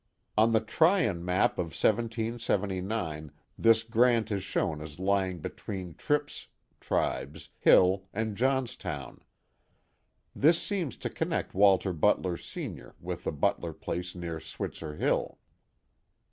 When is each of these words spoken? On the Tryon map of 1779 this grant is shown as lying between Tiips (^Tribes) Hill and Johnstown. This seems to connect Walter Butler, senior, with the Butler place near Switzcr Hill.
On 0.35 0.51
the 0.51 0.59
Tryon 0.61 1.23
map 1.23 1.59
of 1.59 1.67
1779 1.77 3.31
this 3.55 3.83
grant 3.83 4.31
is 4.31 4.41
shown 4.41 4.81
as 4.81 4.97
lying 4.97 5.37
between 5.41 5.93
Tiips 5.93 6.47
(^Tribes) 6.81 7.49
Hill 7.59 8.07
and 8.11 8.35
Johnstown. 8.35 9.21
This 10.35 10.59
seems 10.59 10.97
to 10.97 11.09
connect 11.11 11.53
Walter 11.53 11.93
Butler, 11.93 12.35
senior, 12.37 12.95
with 12.99 13.25
the 13.25 13.31
Butler 13.31 13.73
place 13.73 14.15
near 14.15 14.39
Switzcr 14.39 14.97
Hill. 14.97 15.37